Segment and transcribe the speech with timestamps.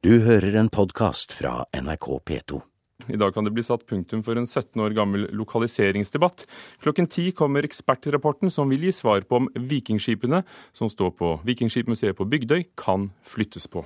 [0.00, 2.58] Du hører en podkast fra NRK P2.
[3.12, 6.46] I dag kan det bli satt punktum for en 17 år gammel lokaliseringsdebatt.
[6.80, 10.40] Klokken ti kommer ekspertrapporten som vil gi svar på om vikingskipene
[10.72, 13.84] som står på Vikingskipmuseet på Bygdøy, kan flyttes på.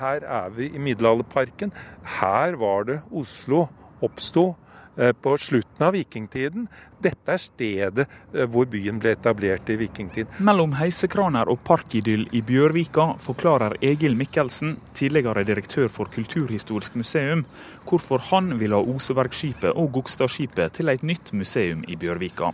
[0.00, 1.70] Her er vi i Middelalderparken.
[2.18, 3.68] Her var det Oslo
[4.04, 4.52] oppsto
[4.96, 6.68] Eh, på slutten av vikingtiden.
[7.02, 10.36] Dette er stedet eh, hvor byen ble etablert i vikingtid.
[10.38, 17.42] Mellom heisekraner og parkidyll i Bjørvika forklarer Egil Mikkelsen, tidligere direktør for Kulturhistorisk museum,
[17.88, 22.52] hvorfor han vil ha Osebergskipet og Gokstadskipet til et nytt museum i Bjørvika.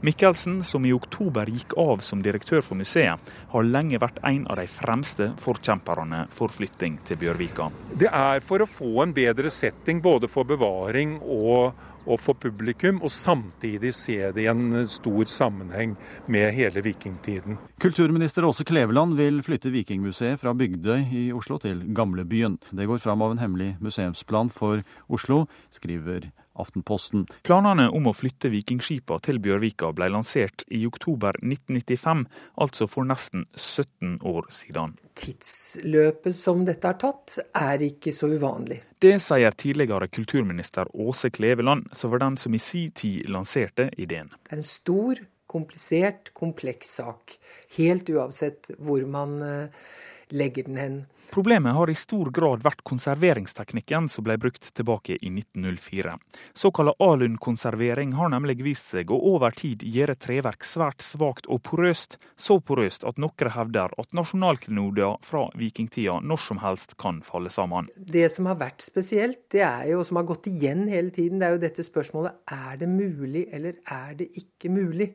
[0.00, 3.18] Mikkelsen, som i oktober gikk av som direktør for museet,
[3.50, 7.66] har lenge vært en av de fremste forkjemperne for flytting til Bjørvika.
[7.98, 11.74] Det er for å få en bedre setting både for bevaring og,
[12.06, 15.98] og for publikum, og samtidig se det i en stor sammenheng
[16.30, 17.58] med hele vikingtiden.
[17.82, 22.60] Kulturminister Åse Kleveland vil flytte Vikingmuseet fra Bygdøy i Oslo til Gamlebyen.
[22.70, 27.26] Det går fram av en hemmelig museumsplan for Oslo, skriver Aftenposten.
[27.46, 32.26] Planene om å flytte vikingskipa til Bjørvika ble lansert i oktober 1995,
[32.60, 34.96] altså for nesten 17 år siden.
[35.18, 38.82] Tidsløpet som dette har tatt, er ikke så uvanlig.
[38.98, 44.32] Det sier tidligere kulturminister Åse Kleveland, som var den som i sin tid lanserte ideen.
[44.42, 47.38] Det er en stor, komplisert, kompleks sak.
[47.78, 49.84] Helt uansett hvor man eh,
[50.32, 50.98] legger den hen.
[51.30, 56.14] Problemet har i stor grad vært konserveringsteknikken som ble brukt tilbake i 1904.
[56.56, 62.16] Såkalla alunkonservering har nemlig vist seg å over tid gjøre treverk svært svakt og porøst,
[62.36, 67.92] så porøst at noen hevder at nasjonalklenoder fra vikingtida når som helst kan falle sammen.
[67.98, 71.50] Det som har vært spesielt, det er jo, som har gått igjen hele tiden, det
[71.50, 75.12] er jo dette spørsmålet er det mulig eller er det ikke mulig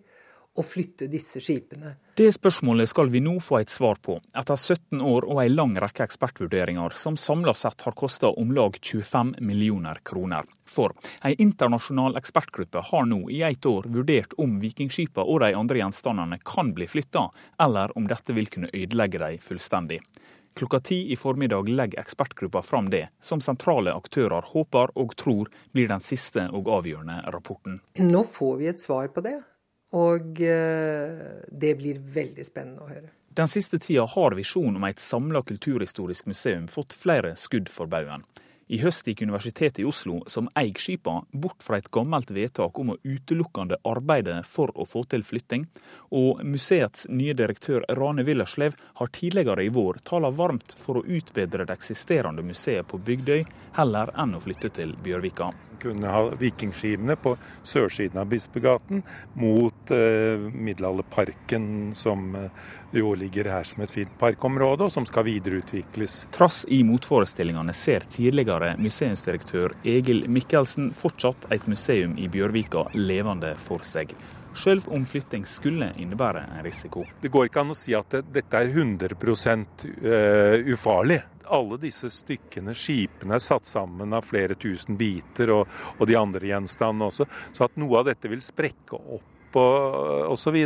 [0.55, 1.95] å flytte disse skipene.
[2.13, 5.73] Det spørsmålet skal vi nå få et svar på, etter 17 år og en lang
[5.81, 10.45] rekke ekspertvurderinger som samla sett har kosta om lag 25 millioner kroner.
[10.69, 10.93] For
[11.25, 16.37] ei internasjonal ekspertgruppe har nå i ett år vurdert om vikingskipa og de andre gjenstandene
[16.45, 17.29] kan bli flytta,
[17.65, 20.03] eller om dette vil kunne ødelegge dem fullstendig.
[20.53, 25.89] Klokka ti i formiddag legger ekspertgruppa fram det, som sentrale aktører håper og tror blir
[25.89, 27.79] den siste og avgjørende rapporten.
[27.97, 29.39] Nå får vi et svar på det.
[29.93, 33.11] Og eh, det blir veldig spennende å høre.
[33.33, 38.25] Den siste tida har visjonen om et samla kulturhistorisk museum fått flere skudd for baugen.
[38.73, 42.93] I høst gikk Universitetet i Oslo, som eier skipa, bort fra et gammelt vedtak om
[42.93, 45.67] å utelukkende arbeide for å få til flytting,
[46.09, 51.67] og museets nye direktør Rane Willerslev har tidligere i vår tala varmt for å utbedre
[51.69, 53.45] det eksisterende museet på Bygdøy,
[53.77, 55.51] heller enn å flytte til Bjørvika
[55.83, 59.01] kunne ha vikingskipene på sørsiden av Bispegaten
[59.33, 65.27] mot eh, Middelalderparken, som eh, jo ligger her som et fint parkområde, og som skal
[65.27, 66.17] videreutvikles.
[66.35, 73.85] Trass i motforestillingene ser tidligere museumsdirektør Egil Mikkelsen fortsatt et museum i Bjørvika levende for
[73.87, 74.13] seg.
[74.57, 77.07] Selv om flytting skulle innebære en risiko.
[77.21, 81.23] Det går ikke an å si at det, dette er 100 uh, ufarlig
[81.53, 86.49] alle disse stykkene, skipene, er satt sammen av flere tusen biter, og, og de andre
[86.53, 87.27] gjenstandene også.
[87.53, 88.97] Så at noe av dette vil sprekke
[89.53, 90.57] opp og osv.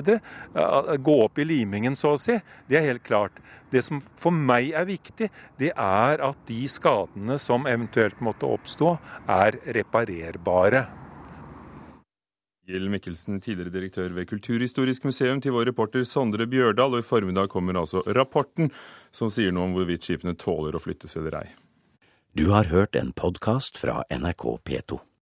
[1.00, 2.38] Gå opp i limingen, så å si.
[2.68, 3.40] Det er helt klart.
[3.72, 8.98] Det som for meg er viktig, det er at de skadene som eventuelt måtte oppstå,
[9.28, 10.86] er reparerbare.
[12.68, 16.98] Gild Mikkelsen, tidligere direktør ved Kulturhistorisk museum, til vår reporter Sondre Bjørdal.
[16.98, 18.74] Og i formiddag kommer altså rapporten
[19.16, 21.48] som sier noe om hvorvidt skipene tåler å flyttes eller ei.
[22.36, 25.00] Du har hørt en podkast fra NRK P2.